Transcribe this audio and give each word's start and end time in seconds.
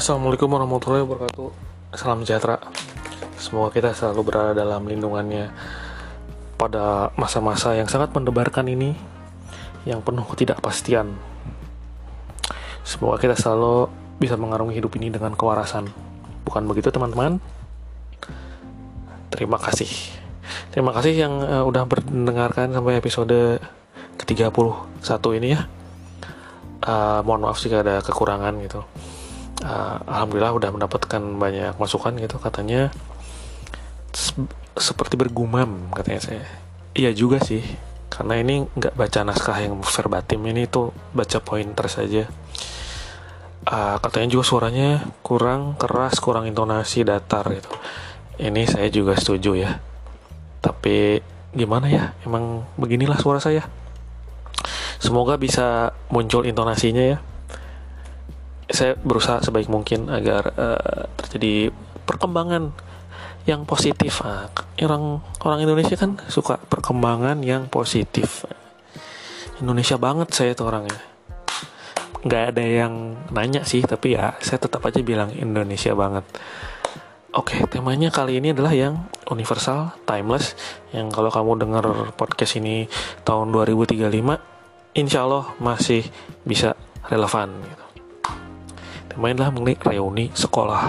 Assalamualaikum 0.00 0.48
warahmatullahi 0.48 1.04
wabarakatuh. 1.04 1.52
Salam 1.92 2.24
sejahtera. 2.24 2.56
Semoga 3.36 3.68
kita 3.68 3.92
selalu 3.92 4.32
berada 4.32 4.56
dalam 4.56 4.88
lindungannya 4.88 5.52
pada 6.56 7.12
masa-masa 7.20 7.76
yang 7.76 7.84
sangat 7.84 8.08
mendebarkan 8.16 8.64
ini, 8.64 8.96
yang 9.84 10.00
penuh 10.00 10.24
ketidakpastian. 10.24 11.20
Semoga 12.80 13.20
kita 13.20 13.36
selalu 13.36 13.92
bisa 14.16 14.40
mengarungi 14.40 14.80
hidup 14.80 14.96
ini 14.96 15.12
dengan 15.12 15.36
kewarasan. 15.36 15.92
Bukan 16.48 16.64
begitu 16.64 16.88
teman-teman? 16.88 17.36
Terima 19.28 19.60
kasih. 19.60 20.16
Terima 20.72 20.96
kasih 20.96 21.12
yang 21.12 21.44
uh, 21.44 21.68
udah 21.68 21.84
mendengarkan 22.08 22.72
sampai 22.72 22.96
episode 22.96 23.60
ke-31 24.16 25.24
ini 25.36 25.60
ya. 25.60 25.68
Uh, 26.88 27.20
mohon 27.28 27.44
maaf 27.44 27.60
jika 27.60 27.84
ada 27.84 28.00
kekurangan 28.00 28.56
gitu 28.64 28.80
uh, 29.64 29.96
alhamdulillah 30.08 30.52
udah 30.56 30.70
mendapatkan 30.72 31.22
banyak 31.36 31.74
masukan 31.76 32.16
gitu 32.16 32.36
katanya 32.40 32.92
seperti 34.76 35.14
bergumam 35.14 35.92
katanya 35.94 36.20
saya. 36.20 36.44
Iya 36.96 37.14
juga 37.14 37.38
sih. 37.40 37.62
Karena 38.10 38.42
ini 38.42 38.66
nggak 38.66 38.98
baca 38.98 39.20
naskah 39.22 39.58
yang 39.62 39.78
verbatim 39.80 40.42
ini 40.50 40.66
tuh 40.66 40.90
baca 41.14 41.38
pointer 41.38 41.86
saja. 41.86 42.26
Uh, 43.60 44.00
katanya 44.00 44.40
juga 44.40 44.44
suaranya 44.48 45.04
kurang 45.20 45.76
keras 45.76 46.18
kurang 46.18 46.48
intonasi 46.48 47.06
datar 47.06 47.46
gitu. 47.54 47.70
Ini 48.40 48.66
saya 48.66 48.88
juga 48.88 49.14
setuju 49.14 49.54
ya. 49.54 49.78
Tapi 50.64 51.20
gimana 51.54 51.86
ya 51.86 52.16
emang 52.26 52.66
beginilah 52.80 53.20
suara 53.20 53.38
saya. 53.38 53.68
Semoga 55.00 55.40
bisa 55.40 55.96
muncul 56.12 56.44
intonasinya 56.44 57.00
ya 57.00 57.18
saya 58.70 58.94
berusaha 58.98 59.42
sebaik 59.42 59.66
mungkin 59.70 60.08
agar 60.10 60.54
uh, 60.54 61.04
terjadi 61.18 61.74
perkembangan 62.06 62.74
yang 63.48 63.64
positif. 63.64 64.20
Nah, 64.22 64.50
orang 64.84 65.24
orang 65.44 65.58
Indonesia 65.64 65.96
kan 65.96 66.20
suka 66.28 66.60
perkembangan 66.60 67.40
yang 67.40 67.66
positif. 67.66 68.44
Indonesia 69.60 69.96
banget 70.00 70.32
saya 70.32 70.52
tuh 70.56 70.68
orangnya. 70.68 70.98
Nggak 72.20 72.44
ada 72.52 72.64
yang 72.64 73.16
nanya 73.32 73.64
sih, 73.64 73.80
tapi 73.84 74.16
ya 74.16 74.36
saya 74.44 74.60
tetap 74.60 74.84
aja 74.84 75.00
bilang 75.00 75.32
Indonesia 75.32 75.92
banget. 75.96 76.24
Oke, 77.30 77.62
temanya 77.70 78.10
kali 78.10 78.42
ini 78.42 78.50
adalah 78.50 78.74
yang 78.74 79.06
universal, 79.30 79.94
timeless, 80.02 80.58
yang 80.90 81.14
kalau 81.14 81.30
kamu 81.30 81.62
dengar 81.62 81.86
podcast 82.18 82.58
ini 82.58 82.90
tahun 83.22 83.54
2035, 83.54 84.02
insya 84.98 85.22
Allah 85.22 85.54
masih 85.62 86.02
bisa 86.42 86.74
relevan. 87.06 87.54
Mainlah 89.18 89.50
mengenai 89.50 89.78
reuni 89.82 90.30
sekolah. 90.34 90.82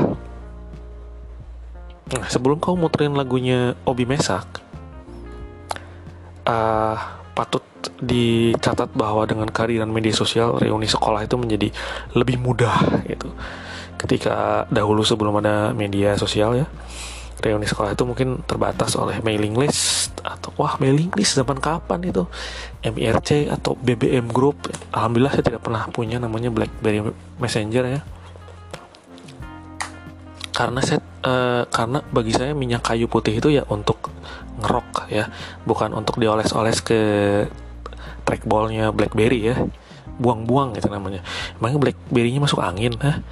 Nah, 2.11 2.25
sebelum 2.27 2.59
kau 2.59 2.75
muterin 2.75 3.15
lagunya 3.15 3.73
Obi 3.87 4.03
Mesak, 4.03 4.59
uh, 6.43 6.97
patut 7.31 7.63
dicatat 8.03 8.91
bahwa 8.93 9.23
dengan 9.23 9.47
kehadiran 9.47 9.87
media 9.87 10.11
sosial, 10.11 10.59
reuni 10.59 10.91
sekolah 10.91 11.23
itu 11.23 11.39
menjadi 11.39 11.71
lebih 12.13 12.37
mudah 12.41 13.05
gitu. 13.07 13.31
Ketika 13.95 14.67
dahulu 14.67 15.05
sebelum 15.05 15.39
ada 15.39 15.71
media 15.71 16.17
sosial 16.19 16.59
ya, 16.59 16.67
reuni 17.41 17.65
sekolah 17.65 17.97
itu 17.97 18.05
mungkin 18.05 18.45
terbatas 18.45 18.93
oleh 18.95 19.17
mailing 19.25 19.57
list 19.57 20.13
atau 20.21 20.53
wah 20.55 20.77
mailing 20.77 21.09
list 21.17 21.35
zaman 21.35 21.57
kapan 21.57 22.05
itu? 22.05 22.23
MIRC 22.85 23.49
atau 23.49 23.73
BBM 23.75 24.29
Group. 24.29 24.69
Alhamdulillah 24.93 25.33
saya 25.33 25.45
tidak 25.45 25.61
pernah 25.65 25.83
punya 25.89 26.21
namanya 26.21 26.53
BlackBerry 26.53 27.01
Messenger 27.41 27.83
ya. 27.89 28.01
Karena 30.53 30.79
saya 30.85 31.01
uh, 31.25 31.65
karena 31.67 32.05
bagi 32.13 32.33
saya 32.37 32.53
minyak 32.53 32.85
kayu 32.85 33.09
putih 33.09 33.41
itu 33.41 33.49
ya 33.49 33.65
untuk 33.67 34.13
ngerok 34.61 35.09
ya 35.09 35.31
bukan 35.65 35.97
untuk 35.97 36.21
dioles-oles 36.21 36.85
ke 36.85 36.99
trackballnya 38.23 38.93
BlackBerry 38.93 39.51
ya. 39.51 39.57
Buang-buang 40.21 40.77
gitu 40.77 40.87
namanya. 40.93 41.25
Emangnya 41.57 41.89
BlackBerry-nya 41.89 42.41
masuk 42.45 42.61
angin 42.61 42.93
ha? 43.01 43.25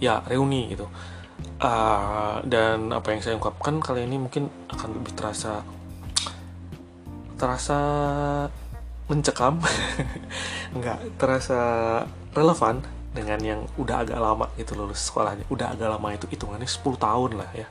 ya 0.00 0.24
reuni 0.26 0.72
gitu 0.72 0.88
uh, 1.60 2.40
dan 2.44 2.90
apa 2.90 3.12
yang 3.12 3.20
saya 3.20 3.36
ungkapkan 3.36 3.78
kali 3.78 4.08
ini 4.08 4.16
mungkin 4.16 4.48
akan 4.72 4.88
lebih 4.96 5.12
terasa 5.14 5.62
terasa 7.36 7.78
mencekam. 9.08 9.60
Nggak 10.76 10.98
terasa 11.20 11.60
relevan 12.36 12.84
dengan 13.10 13.40
yang 13.42 13.60
udah 13.74 14.06
agak 14.06 14.18
lama 14.20 14.46
gitu 14.56 14.76
lulus 14.76 15.02
sekolahnya. 15.08 15.44
Udah 15.48 15.74
agak 15.74 15.88
lama 15.90 16.08
itu 16.14 16.26
hitungannya 16.30 16.68
10 16.68 17.00
tahun 17.00 17.30
lah 17.40 17.50
ya. 17.56 17.68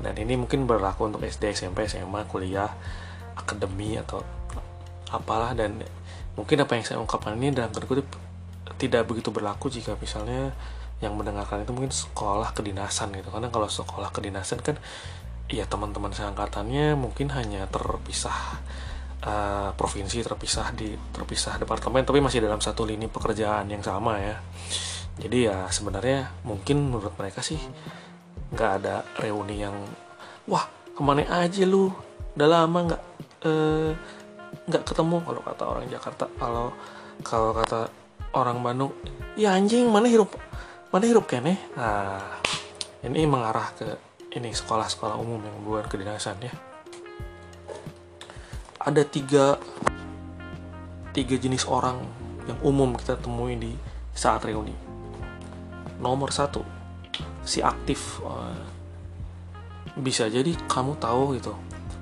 Dan 0.00 0.14
ini 0.20 0.34
mungkin 0.36 0.66
berlaku 0.68 1.08
untuk 1.08 1.22
SD 1.22 1.54
SMP 1.54 1.86
SMA 1.86 2.24
kuliah 2.26 2.72
akademi 3.36 4.00
atau 4.00 4.24
apalah. 5.12 5.52
Dan 5.52 5.82
mungkin 6.34 6.56
apa 6.64 6.72
yang 6.78 6.84
saya 6.86 6.98
ungkapkan 6.98 7.36
ini 7.36 7.52
dalam 7.52 7.70
tanda 7.70 7.86
kutip 7.86 8.08
tidak 8.80 9.06
begitu 9.06 9.30
berlaku 9.30 9.70
jika 9.70 9.94
misalnya 10.00 10.50
yang 11.02 11.18
mendengarkan 11.18 11.66
itu 11.66 11.72
mungkin 11.74 11.90
sekolah 11.90 12.54
kedinasan 12.54 13.14
gitu. 13.16 13.32
Karena 13.32 13.50
kalau 13.50 13.66
sekolah 13.66 14.14
kedinasan 14.14 14.62
kan 14.62 14.76
ya 15.50 15.68
teman-teman 15.68 16.12
seangkatannya 16.14 16.96
mungkin 16.96 17.28
hanya 17.34 17.68
terpisah 17.68 18.62
uh, 19.24 19.70
provinsi 19.76 20.24
terpisah 20.24 20.72
di 20.72 20.96
terpisah 21.12 21.60
departemen 21.60 22.00
tapi 22.00 22.24
masih 22.24 22.40
dalam 22.40 22.64
satu 22.64 22.88
lini 22.88 23.10
pekerjaan 23.10 23.68
yang 23.68 23.84
sama 23.84 24.20
ya. 24.20 24.36
Jadi 25.14 25.46
ya 25.46 25.68
sebenarnya 25.70 26.30
mungkin 26.42 26.90
menurut 26.90 27.14
mereka 27.14 27.38
sih 27.44 27.58
nggak 28.54 28.70
ada 28.82 29.02
reuni 29.18 29.62
yang 29.62 29.74
wah 30.46 30.66
ke 30.94 31.00
mana 31.02 31.26
aja 31.26 31.62
lu? 31.66 31.90
Udah 32.34 32.48
lama 32.50 32.78
nggak 32.92 33.02
uh, 33.46 33.90
nggak 34.70 34.84
ketemu. 34.86 35.16
Kalau 35.22 35.40
kata 35.42 35.62
orang 35.66 35.86
Jakarta 35.86 36.24
kalau 36.40 36.74
kalau 37.22 37.50
kata 37.54 37.80
orang 38.34 38.58
Bandung 38.60 38.92
ya 39.38 39.54
anjing 39.54 39.86
mana 39.90 40.10
hirup 40.10 40.34
mana 40.94 41.10
hirup 41.10 41.26
kene 41.26 41.58
nah 41.74 42.22
ini 43.02 43.26
mengarah 43.26 43.74
ke 43.74 43.98
ini 44.38 44.54
sekolah-sekolah 44.54 45.18
umum 45.18 45.42
yang 45.42 45.58
buat 45.66 45.90
kedinasan 45.90 46.38
ya 46.38 46.54
ada 48.78 49.02
tiga 49.02 49.58
tiga 51.10 51.34
jenis 51.38 51.64
orang 51.70 51.98
yang 52.44 52.58
umum 52.60 52.92
kita 52.98 53.16
temui 53.16 53.56
di 53.56 53.72
saat 54.12 54.44
reuni. 54.44 54.76
Nomor 56.02 56.28
satu, 56.34 56.60
si 57.46 57.64
aktif. 57.64 58.20
Bisa 59.94 60.26
jadi 60.28 60.52
kamu 60.66 60.98
tahu 60.98 61.38
gitu 61.38 61.54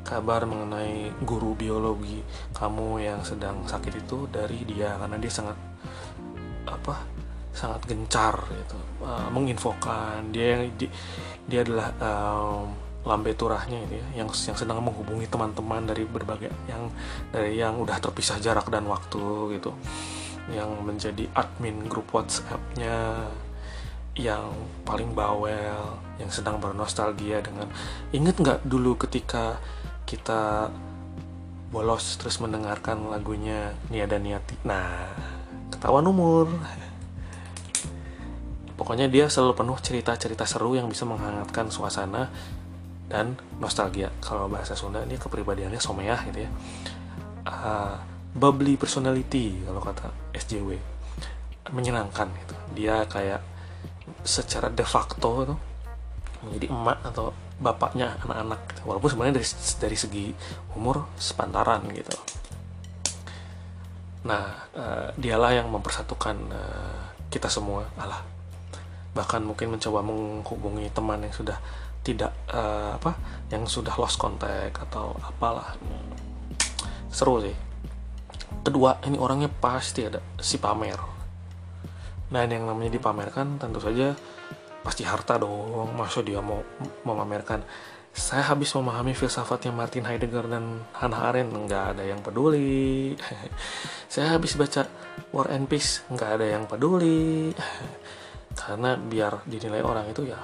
kabar 0.02 0.44
mengenai 0.44 1.14
guru 1.24 1.56
biologi 1.56 2.20
kamu 2.52 3.00
yang 3.00 3.20
sedang 3.24 3.64
sakit 3.64 4.02
itu 4.02 4.28
dari 4.28 4.60
dia 4.66 4.98
karena 5.00 5.16
dia 5.16 5.32
sangat 5.32 5.56
apa 6.68 7.06
sangat 7.52 7.84
gencar 7.88 8.36
gitu. 8.48 8.78
Uh, 9.04 9.28
menginfokan. 9.32 10.32
Dia 10.32 10.58
yang 10.58 10.62
dia 11.48 11.60
adalah 11.64 11.88
um, 12.00 12.72
lambe 13.02 13.34
turahnya 13.34 13.82
ini 13.82 13.98
ya, 13.98 14.22
yang 14.22 14.28
yang 14.30 14.56
sedang 14.56 14.78
menghubungi 14.78 15.26
teman-teman 15.26 15.82
dari 15.90 16.06
berbagai 16.06 16.54
yang 16.70 16.86
dari 17.34 17.58
yang 17.58 17.76
udah 17.78 17.98
terpisah 17.98 18.40
jarak 18.40 18.68
dan 18.72 18.88
waktu 18.88 19.58
gitu. 19.58 19.72
Yang 20.50 20.70
menjadi 20.82 21.24
admin 21.38 21.86
grup 21.86 22.10
WhatsApp-nya 22.10 23.28
yang 24.12 24.52
paling 24.84 25.16
bawel 25.16 25.96
yang 26.20 26.28
sedang 26.28 26.60
bernostalgia 26.60 27.40
dengan 27.40 27.64
inget 28.12 28.36
nggak 28.36 28.60
dulu 28.68 29.00
ketika 29.00 29.56
kita 30.04 30.68
bolos 31.72 32.20
terus 32.20 32.36
mendengarkan 32.36 33.08
lagunya 33.08 33.72
Niada 33.88 34.20
Niati 34.20 34.60
nah 34.68 35.08
ketahuan 35.72 36.04
umur 36.04 36.52
pokoknya 38.82 39.06
dia 39.06 39.30
selalu 39.30 39.62
penuh 39.62 39.78
cerita-cerita 39.78 40.42
seru 40.42 40.74
yang 40.74 40.90
bisa 40.90 41.06
menghangatkan 41.06 41.70
suasana 41.70 42.34
dan 43.06 43.38
nostalgia. 43.62 44.10
Kalau 44.18 44.50
bahasa 44.50 44.74
Sunda 44.74 45.06
ini 45.06 45.14
kepribadiannya 45.14 45.78
someah 45.78 46.18
gitu 46.26 46.42
ya. 46.42 46.50
Uh, 47.46 47.94
bubbly 48.34 48.74
personality 48.74 49.62
kalau 49.62 49.78
kata 49.78 50.10
SJW 50.34 50.74
menyenangkan 51.70 52.26
gitu. 52.42 52.54
Dia 52.74 53.06
kayak 53.06 53.38
secara 54.26 54.66
de 54.66 54.82
facto 54.82 55.46
itu 55.46 55.54
menjadi 56.42 56.66
emak 56.74 56.98
atau 57.06 57.30
bapaknya 57.62 58.18
anak-anak 58.26 58.66
gitu. 58.74 58.82
walaupun 58.90 59.08
sebenarnya 59.14 59.38
dari 59.38 59.46
dari 59.78 59.94
segi 59.94 60.26
umur 60.74 61.06
sepantaran 61.14 61.86
gitu. 61.94 62.18
Nah 64.26 64.66
uh, 64.74 65.08
dialah 65.14 65.54
yang 65.54 65.70
mempersatukan 65.70 66.36
uh, 66.50 67.02
kita 67.30 67.46
semua. 67.46 67.86
Allah 67.94 68.41
bahkan 69.12 69.44
mungkin 69.44 69.76
mencoba 69.76 70.00
menghubungi 70.00 70.88
teman 70.92 71.20
yang 71.20 71.34
sudah 71.36 71.60
tidak 72.02 72.34
uh, 72.50 72.98
apa 72.98 73.14
yang 73.52 73.68
sudah 73.68 73.94
lost 74.00 74.18
contact 74.18 74.82
atau 74.90 75.14
apalah. 75.22 75.78
Seru 77.12 77.38
sih. 77.44 77.54
Kedua 78.62 78.98
ini 79.06 79.16
orangnya 79.16 79.48
pasti 79.48 80.06
ada 80.06 80.18
si 80.40 80.58
pamer. 80.58 80.98
Nah 82.32 82.42
yang 82.48 82.64
namanya 82.64 82.96
dipamerkan 82.96 83.60
tentu 83.60 83.78
saja 83.78 84.16
pasti 84.82 85.06
harta 85.06 85.38
dong. 85.38 85.94
Masa 85.94 86.24
dia 86.24 86.42
mau 86.42 86.64
memamerkan? 87.06 87.62
Saya 88.12 88.44
habis 88.44 88.68
memahami 88.76 89.16
filsafatnya 89.16 89.72
Martin 89.72 90.04
Heidegger 90.04 90.44
dan 90.44 90.84
Hannah 90.92 91.32
Arendt 91.32 91.56
nggak 91.56 91.96
ada 91.96 92.04
yang 92.04 92.20
peduli. 92.20 93.16
Saya 94.12 94.36
habis 94.36 94.52
baca 94.52 94.84
War 95.32 95.48
and 95.48 95.64
Peace 95.64 96.04
nggak 96.12 96.30
ada 96.40 96.46
yang 96.48 96.64
peduli 96.68 97.52
karena 98.52 98.96
biar 98.96 99.44
dinilai 99.48 99.82
orang 99.82 100.08
itu 100.08 100.28
ya 100.28 100.38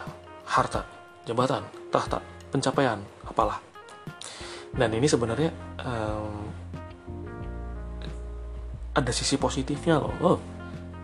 harta 0.49 0.85
jabatan 1.29 1.65
tahta 1.93 2.19
pencapaian 2.49 3.01
apalah. 3.29 3.61
Dan 4.73 4.93
ini 4.97 5.09
sebenarnya 5.09 5.51
um, 5.81 6.49
ada 8.97 9.13
sisi 9.13 9.37
positifnya 9.39 10.01
loh. 10.01 10.15
Oh, 10.25 10.39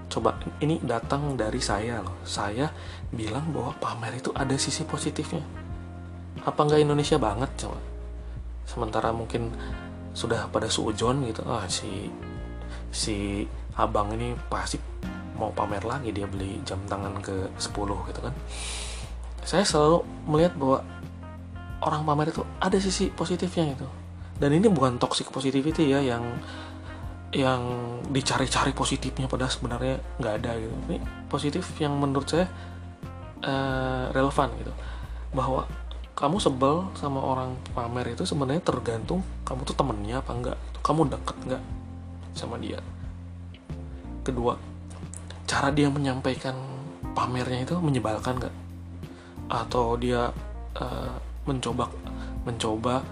coba 0.08 0.36
ini 0.60 0.80
datang 0.82 1.36
dari 1.36 1.60
saya 1.60 2.00
loh. 2.00 2.20
Saya 2.24 2.68
bilang 3.12 3.52
bahwa 3.52 3.72
pamer 3.78 4.20
itu 4.20 4.32
ada 4.34 4.56
sisi 4.56 4.84
positifnya. 4.84 5.44
Apa 6.44 6.66
nggak 6.66 6.82
Indonesia 6.82 7.16
banget 7.16 7.50
coba? 7.64 7.78
Sementara 8.64 9.12
mungkin 9.12 9.52
sudah 10.16 10.48
pada 10.48 10.68
suujon 10.70 11.26
gitu. 11.28 11.42
Ah 11.44 11.64
si 11.68 12.08
si 12.94 13.44
abang 13.74 14.14
ini 14.14 14.38
pasti 14.46 14.78
mau 15.34 15.50
pamer 15.50 15.82
lagi 15.82 16.14
dia 16.14 16.26
beli 16.30 16.62
jam 16.62 16.78
tangan 16.86 17.18
ke 17.18 17.50
10 17.58 18.10
gitu 18.10 18.20
kan. 18.22 18.34
Saya 19.44 19.64
selalu 19.66 20.06
melihat 20.30 20.54
bahwa 20.56 20.78
orang 21.84 22.02
pamer 22.06 22.32
itu 22.32 22.42
ada 22.62 22.78
sisi 22.80 23.10
positifnya 23.12 23.76
gitu. 23.76 23.88
Dan 24.38 24.56
ini 24.56 24.66
bukan 24.66 24.98
toxic 24.98 25.30
positivity 25.30 25.90
ya 25.94 26.00
yang 26.02 26.24
yang 27.34 27.62
dicari-cari 28.14 28.70
positifnya 28.70 29.26
padahal 29.26 29.50
sebenarnya 29.50 29.98
nggak 30.22 30.34
ada 30.42 30.52
gitu. 30.58 30.74
Ini 30.90 30.98
positif 31.26 31.66
yang 31.82 31.98
menurut 31.98 32.30
saya 32.30 32.46
uh, 33.42 34.10
relevan 34.14 34.48
gitu. 34.58 34.72
Bahwa 35.34 35.66
kamu 36.14 36.38
sebel 36.38 36.94
sama 36.94 37.18
orang 37.18 37.58
pamer 37.74 38.14
itu 38.14 38.22
sebenarnya 38.22 38.62
tergantung 38.62 39.26
kamu 39.42 39.66
tuh 39.66 39.74
temennya 39.74 40.22
apa 40.22 40.30
enggak 40.30 40.58
kamu 40.86 41.10
deket 41.10 41.36
enggak 41.42 41.62
sama 42.38 42.54
dia. 42.62 42.78
Kedua 44.22 44.73
cara 45.44 45.68
dia 45.70 45.92
menyampaikan 45.92 46.56
pamernya 47.14 47.68
itu 47.68 47.76
menyebalkan 47.78 48.40
enggak 48.40 48.54
atau 49.48 49.94
dia 50.00 50.32
uh, 50.80 51.14
mencoba 51.44 51.92
mencoba 52.48 53.04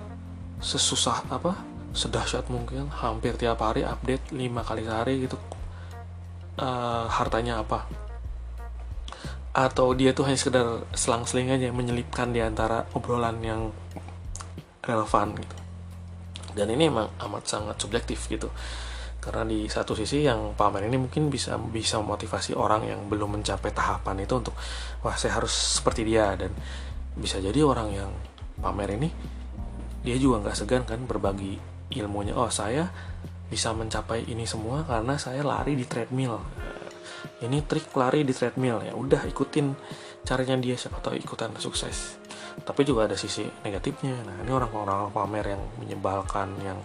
sesusah 0.64 1.28
apa 1.28 1.52
sedahsyat 1.92 2.48
mungkin 2.48 2.88
hampir 2.88 3.36
tiap 3.36 3.60
hari 3.60 3.84
update 3.84 4.32
lima 4.32 4.64
kali 4.64 4.82
sehari 4.84 5.28
gitu. 5.28 5.36
Uh, 6.56 7.04
hartanya 7.08 7.60
apa? 7.60 7.84
Atau 9.52 9.92
dia 9.92 10.16
tuh 10.16 10.24
hanya 10.24 10.40
sekedar 10.40 10.88
selang-seling 10.96 11.52
aja 11.52 11.68
menyelipkan 11.68 12.32
di 12.32 12.40
antara 12.40 12.88
obrolan 12.96 13.36
yang 13.44 13.68
relevan 14.80 15.36
gitu. 15.36 15.56
Dan 16.56 16.72
ini 16.72 16.88
emang 16.88 17.12
amat 17.20 17.44
sangat 17.44 17.76
subjektif 17.76 18.24
gitu 18.28 18.48
karena 19.22 19.46
di 19.46 19.70
satu 19.70 19.94
sisi 19.94 20.26
yang 20.26 20.58
pamer 20.58 20.90
ini 20.90 20.98
mungkin 20.98 21.30
bisa 21.30 21.54
bisa 21.54 22.02
memotivasi 22.02 22.58
orang 22.58 22.90
yang 22.90 23.06
belum 23.06 23.38
mencapai 23.38 23.70
tahapan 23.70 24.26
itu 24.26 24.34
untuk 24.34 24.58
wah 25.06 25.14
saya 25.14 25.38
harus 25.38 25.78
seperti 25.78 26.02
dia. 26.02 26.34
Dan 26.34 26.50
bisa 27.14 27.38
jadi 27.38 27.62
orang 27.62 27.88
yang 27.94 28.10
pamer 28.58 28.98
ini 28.98 29.06
dia 30.02 30.18
juga 30.18 30.42
nggak 30.42 30.56
segan 30.58 30.82
kan 30.82 31.06
berbagi 31.06 31.54
ilmunya 31.94 32.34
oh 32.34 32.50
saya 32.50 32.90
bisa 33.46 33.70
mencapai 33.70 34.26
ini 34.26 34.42
semua 34.42 34.82
karena 34.82 35.14
saya 35.14 35.46
lari 35.46 35.78
di 35.78 35.86
treadmill. 35.86 36.42
Ini 37.46 37.62
trik 37.62 37.94
lari 37.94 38.26
di 38.26 38.34
treadmill 38.34 38.82
ya 38.82 38.98
udah 38.98 39.22
ikutin 39.22 39.70
caranya 40.26 40.58
dia 40.58 40.74
siapa 40.74 40.98
tahu 40.98 41.14
ikutan 41.14 41.54
sukses. 41.62 42.18
Tapi 42.58 42.82
juga 42.82 43.06
ada 43.06 43.14
sisi 43.14 43.46
negatifnya. 43.62 44.18
Nah 44.26 44.42
ini 44.42 44.50
orang-orang 44.50 45.14
pamer 45.14 45.54
yang 45.54 45.62
menyebalkan 45.78 46.58
yang 46.66 46.82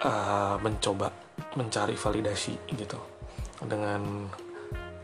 uh, 0.00 0.56
mencoba 0.64 1.25
mencari 1.56 1.96
validasi 1.96 2.76
gitu 2.76 3.00
dengan 3.64 4.28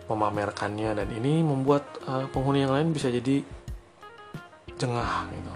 memamerkannya 0.06 0.92
dan 0.92 1.08
ini 1.08 1.40
membuat 1.40 2.04
uh, 2.04 2.28
penghuni 2.28 2.68
yang 2.68 2.76
lain 2.76 2.92
bisa 2.92 3.08
jadi 3.08 3.40
jengah 4.76 5.32
gitu. 5.32 5.52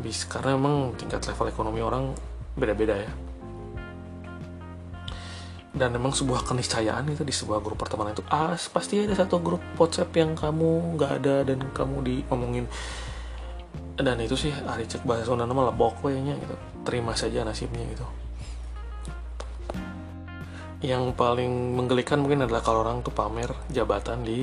Bis 0.00 0.24
karena 0.24 0.56
memang 0.56 0.96
tingkat 0.96 1.20
level 1.28 1.52
ekonomi 1.52 1.80
orang 1.84 2.16
beda-beda 2.56 2.96
ya. 2.96 3.12
Dan 5.72 5.96
memang 5.96 6.12
sebuah 6.12 6.44
keniscayaan 6.44 7.08
itu 7.08 7.24
di 7.24 7.32
sebuah 7.32 7.64
grup 7.64 7.80
pertemanan 7.80 8.12
itu 8.12 8.24
ah 8.28 8.52
pasti 8.56 9.00
ada 9.04 9.16
satu 9.16 9.40
grup 9.40 9.60
WhatsApp 9.80 10.12
yang 10.16 10.36
kamu 10.36 10.96
nggak 10.96 11.12
ada 11.20 11.36
dan 11.48 11.64
kamu 11.72 11.96
diomongin 12.04 12.68
dan 13.96 14.20
itu 14.20 14.36
sih 14.36 14.52
hari 14.52 14.88
cek 14.88 15.04
bahasa 15.04 15.28
Sunda 15.28 15.48
nama 15.48 15.72
lebok 15.72 16.04
kayaknya 16.04 16.36
gitu. 16.40 16.56
Terima 16.84 17.16
saja 17.16 17.44
nasibnya 17.44 17.84
gitu 17.88 18.21
yang 20.82 21.14
paling 21.14 21.78
menggelikan 21.78 22.18
mungkin 22.18 22.42
adalah 22.42 22.60
kalau 22.60 22.82
orang 22.82 23.06
tuh 23.06 23.14
pamer 23.14 23.54
jabatan 23.70 24.26
di 24.26 24.42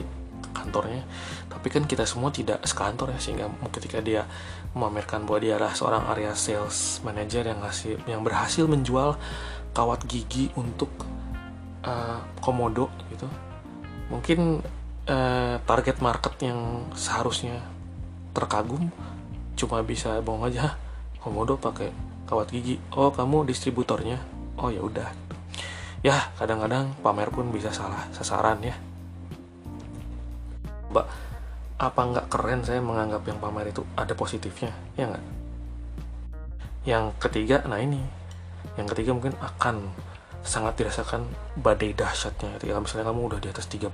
kantornya. 0.55 1.03
Tapi 1.51 1.67
kan 1.67 1.83
kita 1.83 2.07
semua 2.07 2.31
tidak 2.31 2.63
sekantor 2.63 3.11
ya 3.11 3.19
sehingga 3.19 3.51
ketika 3.75 3.99
dia 3.99 4.23
memamerkan 4.71 5.27
bahwa 5.27 5.39
dia 5.43 5.53
adalah 5.59 5.75
seorang 5.75 6.03
area 6.07 6.31
sales 6.33 7.03
manager 7.03 7.43
yang 7.43 7.59
ngasih 7.59 7.99
yang 8.07 8.21
berhasil 8.23 8.63
menjual 8.65 9.19
kawat 9.75 10.07
gigi 10.07 10.49
untuk 10.55 10.89
uh, 11.85 12.21
komodo 12.41 12.89
gitu 13.13 13.29
mungkin 14.09 14.61
uh, 15.05 15.55
target 15.61 16.01
market 16.01 16.33
yang 16.41 16.89
seharusnya 16.97 17.61
terkagum 18.33 18.89
cuma 19.53 19.81
bisa 19.85 20.17
bohong 20.23 20.49
aja 20.49 20.79
komodo 21.19 21.59
pakai 21.59 21.91
kawat 22.25 22.53
gigi. 22.53 22.77
Oh 22.93 23.11
kamu 23.11 23.43
distributornya? 23.49 24.21
Oh 24.55 24.69
ya 24.69 24.85
udah 24.85 25.28
ya 25.99 26.31
kadang-kadang 26.39 26.95
pamer 27.03 27.29
pun 27.31 27.51
bisa 27.51 27.71
salah 27.71 28.07
sasaran 28.15 28.59
ya. 28.63 28.75
Mbak 30.89 31.05
apa 31.79 32.01
nggak 32.11 32.27
keren 32.27 32.61
saya 32.63 32.83
menganggap 32.83 33.23
yang 33.27 33.39
pamer 33.39 33.71
itu 33.71 33.83
ada 33.95 34.11
positifnya? 34.15 34.71
Ya 34.99 35.11
nggak? 35.11 35.25
Yang 36.87 37.05
ketiga 37.19 37.63
nah 37.67 37.79
ini. 37.79 38.03
Yang 38.75 38.95
ketiga 38.95 39.11
mungkin 39.15 39.35
akan 39.39 39.91
sangat 40.43 40.79
dirasakan 40.79 41.27
badai 41.59 41.91
dahsyatnya. 41.91 42.59
Ketika 42.59 42.79
misalnya 42.79 43.11
kamu 43.11 43.21
udah 43.35 43.39
di 43.43 43.49
atas 43.51 43.67
32 43.67 43.91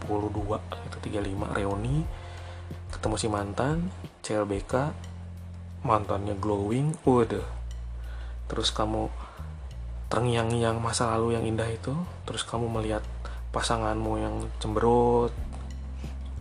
itu 0.85 0.97
35 1.01 1.57
reuni 1.57 2.05
ketemu 2.95 3.15
si 3.19 3.27
mantan 3.27 3.91
CLBK 4.23 4.73
mantannya 5.85 6.33
glowing 6.39 6.95
udah 7.05 7.45
terus 8.49 8.73
kamu 8.73 9.09
terngiang-ngiang 10.11 10.77
masa 10.77 11.13
lalu 11.17 11.37
yang 11.37 11.45
indah 11.45 11.67
itu 11.69 11.93
terus 12.23 12.45
kamu 12.45 12.69
melihat 12.69 13.01
pasanganmu 13.49 14.13
yang 14.21 14.35
cemberut 14.61 15.33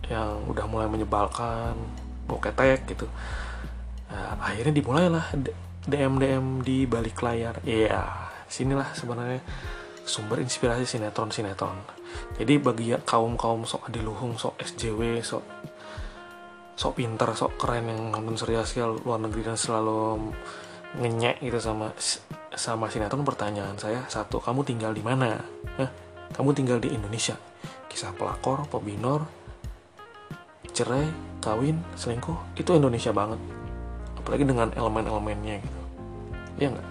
yang 0.05 0.45
udah 0.45 0.65
mulai 0.69 0.85
menyebalkan 0.85 1.73
boketek 2.29 2.85
gitu. 2.93 3.09
Nah, 4.11 4.37
akhirnya 4.37 4.73
dimulailah 4.75 5.33
DM 5.89 6.21
DM 6.21 6.45
di 6.61 6.85
balik 6.85 7.17
layar. 7.25 7.57
Ya 7.65 7.89
yeah, 7.89 8.09
sinilah 8.45 8.93
sebenarnya 8.93 9.41
sumber 10.05 10.37
inspirasi 10.39 10.85
sinetron 10.85 11.33
sinetron 11.33 11.81
jadi 12.37 12.61
bagi 12.61 12.93
ya, 12.93 13.01
kaum 13.01 13.35
kaum 13.35 13.65
sok 13.65 13.89
adiluhung 13.89 14.37
sok 14.37 14.55
SJW 14.61 15.19
sok 15.25 15.43
sok 16.77 16.93
pinter 17.01 17.33
sok 17.33 17.57
keren 17.57 17.89
yang 17.89 18.13
nonton 18.13 18.37
serial 18.37 18.63
luar 19.01 19.19
negeri 19.19 19.49
dan 19.49 19.57
selalu 19.57 20.31
ngenyek 20.99 21.43
gitu 21.43 21.59
sama 21.59 21.91
sama 22.55 22.87
sinetron 22.87 23.27
pertanyaan 23.27 23.75
saya 23.75 24.07
satu 24.07 24.39
kamu 24.39 24.63
tinggal 24.63 24.91
di 24.95 25.03
mana? 25.03 25.39
Eh, 25.79 25.89
kamu 26.31 26.55
tinggal 26.55 26.79
di 26.79 26.91
Indonesia. 26.95 27.35
Kisah 27.91 28.15
pelakor 28.15 28.67
pebinor 28.71 29.27
cerai 30.75 31.07
kawin 31.39 31.79
selingkuh 31.95 32.59
itu 32.59 32.71
Indonesia 32.75 33.11
banget. 33.15 33.39
Apalagi 34.19 34.43
dengan 34.47 34.71
elemen-elemennya 34.71 35.55
gitu. 35.63 35.79
Ya 36.59 36.67
nggak? 36.71 36.87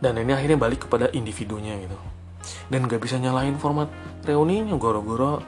Dan 0.00 0.16
ini 0.22 0.32
akhirnya 0.32 0.56
balik 0.56 0.88
kepada 0.88 1.12
individunya 1.12 1.76
gitu. 1.76 1.98
Dan 2.72 2.88
gak 2.88 3.04
bisa 3.04 3.20
nyalahin 3.20 3.60
format 3.60 3.92
reuninya 4.24 4.72
gara-gara 4.80 5.44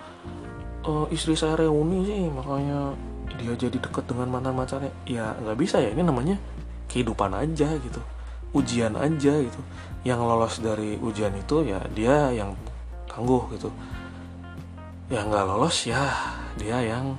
uh, 0.87 1.07
istri 1.11 1.39
saya 1.39 1.59
reuni 1.59 2.05
sih 2.05 2.29
makanya 2.29 2.95
dia 3.39 3.55
jadi 3.57 3.79
deket 3.81 4.05
dengan 4.07 4.29
mantan 4.29 4.55
pacarnya 4.55 4.93
ya 5.09 5.33
nggak 5.41 5.57
bisa 5.57 5.81
ya 5.81 5.91
ini 5.95 6.05
namanya 6.05 6.37
kehidupan 6.93 7.33
aja 7.33 7.73
gitu 7.81 8.03
ujian 8.53 8.93
aja 8.97 9.33
gitu. 9.41 9.61
Yang 10.05 10.21
lolos 10.21 10.55
dari 10.61 11.01
ujian 11.01 11.33
itu 11.35 11.65
ya 11.65 11.81
dia 11.93 12.31
yang 12.33 12.53
tangguh 13.09 13.49
gitu. 13.57 13.73
Yang 15.09 15.25
nggak 15.33 15.47
lolos 15.49 15.77
ya 15.89 16.03
dia 16.57 16.79
yang 16.85 17.17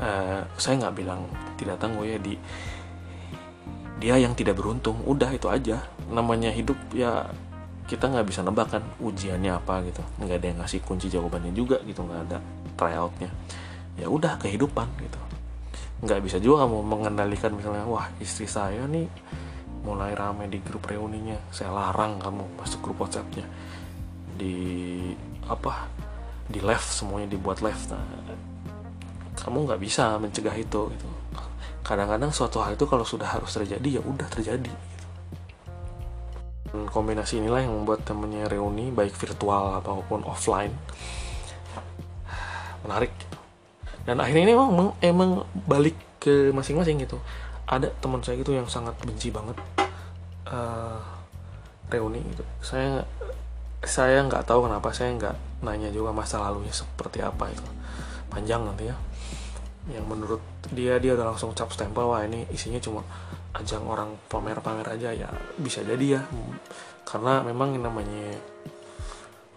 uh, 0.00 0.44
saya 0.60 0.74
nggak 0.86 0.94
bilang 0.96 1.24
tidak 1.56 1.80
tangguh 1.80 2.04
ya 2.04 2.18
di 2.20 2.36
dia 4.00 4.16
yang 4.20 4.36
tidak 4.36 4.56
beruntung. 4.60 5.00
Udah 5.04 5.32
itu 5.32 5.48
aja 5.48 5.80
namanya 6.12 6.52
hidup 6.52 6.76
ya 6.92 7.28
kita 7.88 8.06
nggak 8.06 8.26
bisa 8.28 8.46
nebak 8.46 8.70
kan 8.70 8.84
ujiannya 9.00 9.56
apa 9.56 9.80
gitu. 9.88 10.02
Nggak 10.20 10.36
ada 10.40 10.46
yang 10.46 10.58
ngasih 10.60 10.80
kunci 10.84 11.08
jawabannya 11.08 11.52
juga 11.56 11.80
gitu 11.88 12.04
nggak 12.04 12.20
ada 12.30 12.38
tryoutnya. 12.76 13.30
Ya 13.96 14.08
udah 14.08 14.40
kehidupan 14.40 14.88
gitu 15.00 15.29
nggak 16.00 16.20
bisa 16.24 16.40
juga 16.40 16.64
kamu 16.64 16.80
mengendalikan 16.80 17.52
misalnya 17.52 17.84
wah 17.84 18.08
istri 18.24 18.48
saya 18.48 18.88
nih 18.88 19.04
mulai 19.84 20.16
rame 20.16 20.48
di 20.48 20.60
grup 20.60 20.88
reuninya 20.88 21.36
saya 21.52 21.72
larang 21.72 22.20
kamu 22.20 22.44
masuk 22.56 22.80
grup 22.80 23.04
WhatsAppnya. 23.04 23.44
Di 24.36 24.56
apa 25.44 25.88
di 26.48 26.60
left 26.64 26.88
semuanya 26.88 27.28
dibuat 27.30 27.60
left. 27.60 27.92
Nah 27.92 28.00
kamu 29.40 29.68
nggak 29.68 29.80
bisa 29.80 30.16
mencegah 30.16 30.56
itu 30.56 30.88
gitu. 30.92 31.08
Kadang-kadang 31.84 32.32
suatu 32.32 32.60
hal 32.60 32.76
itu 32.76 32.84
kalau 32.88 33.04
sudah 33.04 33.28
harus 33.28 33.52
terjadi 33.52 33.98
ya 33.98 34.02
udah 34.04 34.28
terjadi 34.28 34.72
dan 36.70 36.86
kombinasi 36.86 37.42
inilah 37.42 37.66
yang 37.66 37.82
membuat 37.82 38.06
temennya 38.06 38.46
reuni 38.46 38.94
baik 38.94 39.10
virtual 39.18 39.82
ataupun 39.82 40.22
offline. 40.22 40.70
Menarik. 42.86 43.10
gitu. 43.18 43.29
Dan 44.08 44.16
akhirnya 44.20 44.50
ini 44.50 44.54
emang 44.56 44.70
emang 45.00 45.30
balik 45.68 45.96
ke 46.20 46.52
masing-masing 46.52 47.00
gitu. 47.04 47.20
Ada 47.68 47.92
teman 48.00 48.20
saya 48.24 48.40
gitu 48.40 48.52
yang 48.52 48.66
sangat 48.66 48.96
benci 49.04 49.32
banget 49.32 49.56
uh, 50.48 51.00
reuni 51.88 52.20
gitu. 52.32 52.44
Saya 52.60 53.04
saya 53.80 54.20
nggak 54.24 54.44
tahu 54.44 54.68
kenapa 54.68 54.92
saya 54.92 55.16
nggak 55.16 55.64
nanya 55.64 55.88
juga 55.88 56.12
masa 56.12 56.40
lalunya 56.40 56.72
seperti 56.72 57.24
apa 57.24 57.48
itu. 57.48 57.64
Panjang 58.28 58.64
nanti 58.64 58.88
ya. 58.88 58.96
Yang 59.88 60.06
menurut 60.06 60.42
dia 60.72 61.00
dia 61.00 61.16
udah 61.16 61.32
langsung 61.32 61.56
cap 61.56 61.72
stempel 61.72 62.04
wah 62.04 62.20
ini 62.24 62.44
isinya 62.52 62.80
cuma 62.80 63.00
ajang 63.56 63.84
orang 63.88 64.16
pamer-pamer 64.28 64.86
aja. 64.86 65.12
Ya 65.12 65.28
bisa 65.56 65.80
jadi 65.84 66.20
ya. 66.20 66.22
Karena 67.04 67.40
memang 67.42 67.74
namanya 67.76 68.36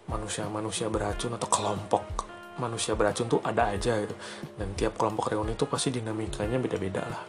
manusia-manusia 0.04 0.92
beracun 0.92 1.32
atau 1.32 1.48
kelompok 1.48 2.33
manusia 2.58 2.94
beracun 2.94 3.26
tuh 3.26 3.40
ada 3.42 3.70
aja 3.74 3.98
gitu. 3.98 4.14
Dan 4.58 4.74
tiap 4.78 4.98
kelompok 4.98 5.30
reuni 5.30 5.54
itu 5.54 5.66
pasti 5.66 5.94
dinamikanya 5.94 6.58
beda-beda 6.58 7.02
lah. 7.04 7.22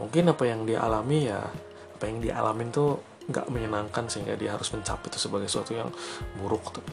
Mungkin 0.00 0.32
apa 0.32 0.44
yang 0.48 0.64
dia 0.64 0.80
alami 0.80 1.28
ya 1.28 1.40
apa 1.92 2.04
yang 2.10 2.18
dia 2.18 2.34
alamin 2.40 2.74
tuh 2.74 2.98
nggak 3.30 3.46
menyenangkan 3.54 4.10
sehingga 4.10 4.34
dia 4.34 4.58
harus 4.58 4.66
mencap 4.74 4.98
itu 5.06 5.14
sebagai 5.14 5.46
sesuatu 5.46 5.78
yang 5.78 5.86
buruk 6.42 6.74
tapi 6.74 6.90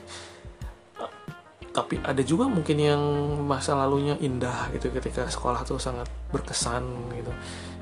tapi 1.69 1.95
ada 2.01 2.21
juga 2.25 2.49
mungkin 2.49 2.77
yang 2.77 3.01
masa 3.45 3.77
lalunya 3.77 4.17
indah 4.19 4.73
gitu 4.73 4.89
ketika 4.93 5.29
sekolah 5.29 5.63
tuh 5.65 5.77
sangat 5.77 6.09
berkesan 6.33 6.83
gitu. 7.13 7.31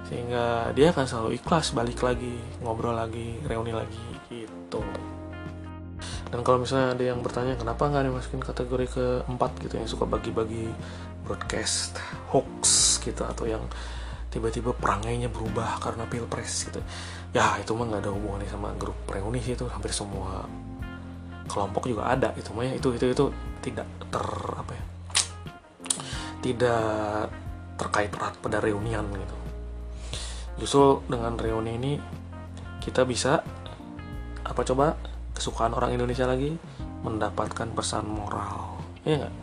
Sehingga 0.08 0.72
dia 0.72 0.96
akan 0.96 1.04
selalu 1.04 1.30
ikhlas 1.40 1.76
balik 1.76 2.00
lagi 2.00 2.36
ngobrol 2.64 2.96
lagi 2.96 3.36
reuni 3.44 3.76
lagi 3.76 4.00
gitu 4.32 4.47
dan 6.38 6.46
kalau 6.46 6.62
misalnya 6.62 6.94
ada 6.94 7.01
yang 7.01 7.25
bertanya 7.25 7.58
kenapa 7.58 7.89
nggak 7.89 8.13
dimasukin 8.13 8.46
kategori 8.46 8.86
keempat 8.94 9.58
gitu 9.58 9.74
yang 9.82 9.89
suka 9.89 10.06
bagi-bagi 10.06 10.70
broadcast 11.25 11.98
hoax 12.29 13.01
gitu 13.01 13.25
atau 13.25 13.50
yang 13.50 13.65
tiba-tiba 14.29 14.70
perangainya 14.77 15.34
berubah 15.34 15.82
karena 15.82 16.06
pilpres 16.06 16.70
gitu. 16.70 16.77
Ya 17.34 17.58
itu 17.58 17.74
mah 17.74 17.89
nggak 17.89 18.06
ada 18.06 18.13
hubungannya 18.13 18.53
sama 18.53 18.70
grup 18.77 18.94
reuni 19.10 19.41
sih 19.41 19.58
itu 19.58 19.65
hampir 19.65 19.89
semua 19.89 20.46
kelompok 21.50 21.89
juga 21.89 22.13
ada 22.13 22.29
itu 22.38 22.53
mah 22.53 22.70
itu 22.70 22.94
itu 22.94 23.17
itu 23.17 23.25
tidak 23.65 23.89
ter 24.13 24.25
apa 24.53 24.72
ya 24.77 24.84
tidak 26.46 27.34
terkait 27.82 28.13
erat 28.13 28.38
pada 28.38 28.62
reunian 28.62 29.10
gitu. 29.10 29.36
Justru 30.62 31.01
dengan 31.10 31.34
reuni 31.34 31.82
ini 31.82 31.94
kita 32.77 33.10
bisa 33.10 33.41
apa 34.46 34.62
coba 34.62 35.17
kesukaan 35.38 35.77
orang 35.77 35.94
Indonesia 35.94 36.25
lagi 36.25 36.58
mendapatkan 37.06 37.70
pesan 37.77 38.10
moral. 38.10 38.82
Ya 39.06 39.22
nggak? 39.22 39.36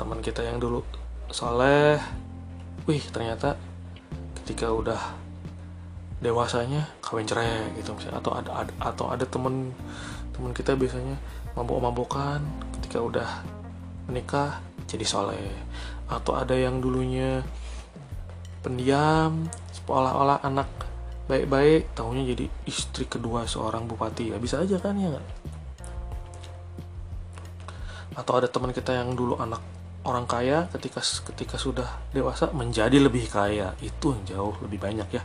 Teman 0.00 0.18
kita 0.24 0.40
yang 0.40 0.56
dulu 0.56 0.80
soleh 1.28 2.00
wih 2.88 3.02
ternyata 3.12 3.60
ketika 4.42 4.72
udah 4.72 5.00
dewasanya 6.24 6.88
kawin 7.04 7.28
cerai 7.28 7.76
gitu 7.76 7.92
misalnya. 7.92 8.24
Atau 8.24 8.32
ada, 8.32 8.50
ada 8.64 8.72
atau 8.80 9.06
ada 9.12 9.24
temen 9.28 9.76
teman 10.32 10.56
kita 10.56 10.72
biasanya 10.72 11.20
mabok-mabokan 11.52 12.40
ketika 12.80 13.04
udah 13.04 13.28
menikah 14.08 14.64
jadi 14.88 15.04
soleh. 15.04 15.52
Atau 16.08 16.32
ada 16.32 16.56
yang 16.56 16.80
dulunya 16.80 17.44
pendiam 18.64 19.46
seolah-olah 19.70 20.40
anak 20.42 20.85
baik-baik 21.26 21.94
tahunya 21.94 22.34
jadi 22.34 22.46
istri 22.66 23.04
kedua 23.10 23.46
seorang 23.50 23.86
bupati. 23.90 24.34
Ya 24.34 24.38
bisa 24.38 24.62
aja 24.62 24.78
kan 24.78 24.94
ya 24.98 25.10
gak? 25.10 25.26
atau 28.16 28.40
ada 28.40 28.48
teman 28.48 28.72
kita 28.72 28.96
yang 28.96 29.12
dulu 29.12 29.36
anak 29.36 29.60
orang 30.08 30.24
kaya 30.24 30.72
ketika 30.72 31.04
ketika 31.04 31.60
sudah 31.60 32.00
dewasa 32.16 32.48
menjadi 32.56 32.96
lebih 32.96 33.28
kaya. 33.28 33.76
Itu 33.84 34.16
yang 34.16 34.24
jauh 34.24 34.56
lebih 34.64 34.80
banyak 34.80 35.08
ya. 35.12 35.22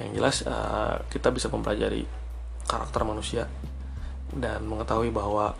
Yang 0.00 0.10
jelas 0.16 0.36
uh, 0.48 1.04
kita 1.12 1.28
bisa 1.28 1.52
mempelajari 1.52 2.08
karakter 2.64 3.04
manusia 3.04 3.44
dan 4.32 4.64
mengetahui 4.64 5.12
bahwa 5.12 5.52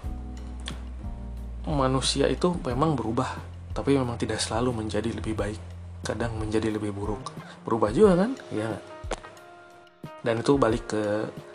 manusia 1.68 2.25
itu 2.32 2.56
memang 2.64 2.96
berubah 2.96 3.37
tapi 3.76 3.94
memang 4.00 4.16
tidak 4.16 4.40
selalu 4.40 4.80
menjadi 4.80 5.12
lebih 5.12 5.37
baik. 5.37 5.60
Kadang 6.00 6.40
menjadi 6.40 6.72
lebih 6.72 6.96
buruk. 6.96 7.37
Berubah 7.68 7.92
juga 7.92 8.25
kan? 8.25 8.32
Ya 8.48 8.80
dan 10.22 10.42
itu 10.42 10.58
balik 10.58 10.90
ke 10.90 11.02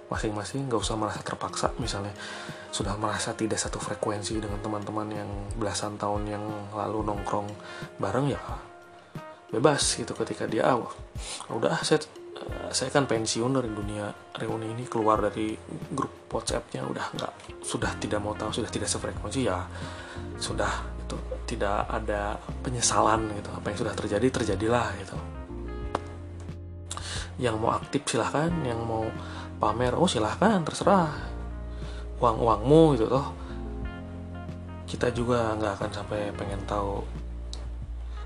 masing-masing 0.08 0.70
nggak 0.70 0.82
usah 0.82 0.96
merasa 0.96 1.22
terpaksa. 1.26 1.74
Misalnya 1.82 2.14
sudah 2.74 2.98
merasa 2.98 3.38
tidak 3.38 3.62
satu 3.62 3.78
frekuensi 3.78 4.42
dengan 4.42 4.58
teman-teman 4.62 5.08
yang 5.14 5.30
belasan 5.58 5.98
tahun 5.98 6.26
yang 6.26 6.44
lalu 6.74 7.06
nongkrong 7.06 7.50
bareng 8.02 8.34
ya 8.34 8.42
bebas 9.54 10.02
gitu 10.02 10.18
ketika 10.18 10.50
dia 10.50 10.66
ah, 10.74 10.82
udah 11.54 11.86
saya 11.86 12.02
saya 12.74 12.90
kan 12.90 13.06
pensiun 13.06 13.54
dari 13.54 13.70
dunia 13.70 14.10
reuni 14.42 14.74
ini 14.74 14.90
keluar 14.90 15.22
dari 15.22 15.54
grup 15.94 16.26
WhatsAppnya 16.34 16.82
udah 16.82 17.06
nggak 17.14 17.34
sudah 17.62 17.94
tidak 18.02 18.18
mau 18.26 18.34
tahu 18.34 18.50
sudah 18.50 18.74
tidak 18.74 18.90
sefrekuensi 18.90 19.46
ya 19.46 19.62
sudah 20.42 20.74
itu 21.06 21.18
tidak 21.46 21.86
ada 21.86 22.42
penyesalan 22.66 23.30
gitu. 23.38 23.50
Apa 23.54 23.66
yang 23.70 23.78
sudah 23.86 23.94
terjadi 23.94 24.28
terjadilah 24.34 24.90
gitu 24.98 25.16
yang 27.42 27.58
mau 27.58 27.74
aktif 27.74 28.06
silahkan 28.06 28.50
yang 28.62 28.78
mau 28.86 29.06
pamer 29.58 29.96
oh 29.98 30.10
silahkan 30.10 30.62
terserah. 30.62 31.14
Uang 32.22 32.38
uangmu 32.40 33.00
gitu 33.00 33.08
toh. 33.10 33.28
Kita 34.86 35.10
juga 35.10 35.58
nggak 35.58 35.74
akan 35.82 35.92
sampai 35.92 36.30
pengen 36.38 36.62
tahu 36.70 37.02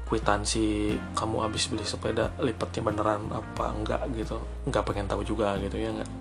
kwitansi 0.07 0.95
kamu 1.19 1.43
habis 1.43 1.67
beli 1.67 1.83
sepeda 1.83 2.31
lipatnya 2.39 2.81
beneran 2.83 3.21
apa 3.31 3.65
enggak 3.71 4.01
gitu. 4.15 4.39
Nggak 4.67 4.83
pengen 4.87 5.07
tahu 5.07 5.21
juga 5.23 5.55
gitu 5.59 5.79
ya 5.79 5.91
nggak? 5.93 6.11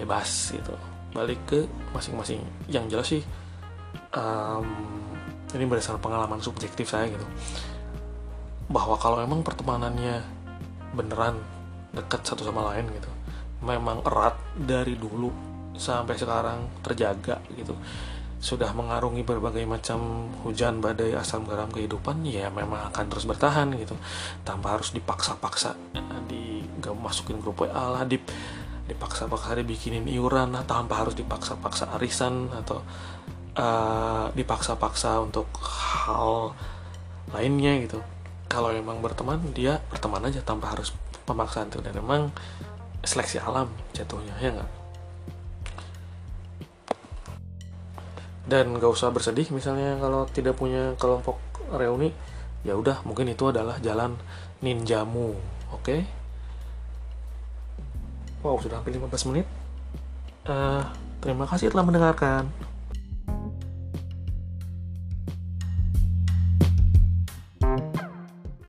Bebas 0.00 0.52
gitu. 0.52 0.74
Balik 1.12 1.40
ke 1.48 1.60
masing-masing. 1.96 2.40
Yang 2.68 2.84
jelas 2.92 3.08
sih 3.08 3.22
um, 4.16 4.66
ini 5.52 5.64
berdasarkan 5.68 6.00
pengalaman 6.00 6.40
subjektif 6.40 6.88
saya 6.88 7.08
gitu. 7.08 7.24
Bahwa 8.72 8.96
kalau 8.96 9.20
emang 9.20 9.44
pertemanannya 9.44 10.24
beneran 10.92 11.40
dekat 11.92 12.24
satu 12.24 12.42
sama 12.42 12.72
lain 12.72 12.88
gitu. 12.92 13.10
Memang 13.62 14.02
erat 14.02 14.34
dari 14.58 14.98
dulu 14.98 15.30
sampai 15.76 16.16
sekarang 16.18 16.82
terjaga 16.82 17.38
gitu. 17.54 17.76
Sudah 18.42 18.74
mengarungi 18.74 19.22
berbagai 19.22 19.62
macam 19.62 20.26
hujan 20.42 20.82
badai 20.82 21.14
asam 21.14 21.46
garam 21.46 21.70
kehidupan 21.70 22.26
ya 22.26 22.50
memang 22.50 22.90
akan 22.90 23.04
terus 23.06 23.28
bertahan 23.28 23.70
gitu. 23.78 23.94
Tanpa 24.42 24.74
harus 24.74 24.90
dipaksa-paksa 24.90 25.78
di 26.26 26.66
gak 26.82 26.98
masukin 26.98 27.38
grup 27.38 27.62
WA 27.62 27.94
lah 27.94 28.02
dip 28.02 28.26
dipaksa-paksa 28.82 29.54
dibikinin 29.62 30.10
iuran 30.10 30.58
lah 30.58 30.66
tanpa 30.66 31.06
harus 31.06 31.14
dipaksa-paksa 31.14 31.94
arisan 31.94 32.50
atau 32.50 32.82
uh, 33.54 34.26
dipaksa-paksa 34.34 35.22
untuk 35.22 35.46
hal 35.62 36.56
lainnya 37.30 37.78
gitu. 37.86 38.02
Kalau 38.50 38.74
emang 38.74 39.00
berteman 39.00 39.40
dia 39.54 39.80
berteman 39.88 40.28
aja 40.28 40.42
tanpa 40.42 40.74
harus 40.74 40.92
pemaksaan 41.24 41.72
tuh. 41.72 41.82
Dan 41.84 41.98
emang 41.98 42.32
seleksi 43.02 43.42
alam 43.42 43.70
jatuhnya 43.94 44.34
ya 44.38 44.50
nggak? 44.54 44.70
Dan 48.42 48.74
gak 48.76 48.90
usah 48.90 49.14
bersedih 49.14 49.48
misalnya 49.54 49.96
kalau 50.02 50.26
tidak 50.26 50.58
punya 50.58 50.98
kelompok 50.98 51.38
reuni 51.72 52.10
ya 52.62 52.74
udah 52.78 53.02
mungkin 53.06 53.30
itu 53.30 53.48
adalah 53.48 53.78
jalan 53.82 54.18
ninjamu 54.62 55.34
oke? 55.70 55.82
Okay? 55.82 56.00
wow 58.42 58.58
sudah 58.58 58.82
hampir 58.82 58.94
15 58.98 59.30
menit. 59.30 59.46
Uh, 60.42 60.82
terima 61.22 61.46
kasih 61.46 61.70
telah 61.70 61.86
mendengarkan 61.86 62.50